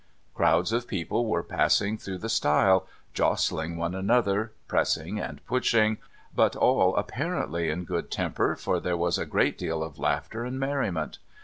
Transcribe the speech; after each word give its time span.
Crowds 0.33 0.73
of 0.73 0.87
people 0.87 1.27
were 1.27 1.43
passing 1.43 1.95
through 1.95 2.17
the 2.17 2.27
stile, 2.27 2.87
jostling 3.13 3.77
one 3.77 3.93
another, 3.93 4.51
pressing 4.67 5.19
and 5.19 5.45
pushing, 5.45 5.99
but 6.33 6.55
all 6.55 6.95
apparently 6.95 7.69
in 7.69 7.83
good 7.83 8.09
temper, 8.09 8.55
for 8.55 8.79
there 8.79 8.97
was 8.97 9.19
a 9.19 9.27
great 9.27 9.59
deal 9.59 9.83
of 9.83 9.99
laughter 9.99 10.43
and 10.43 10.59
merriment. 10.59 11.19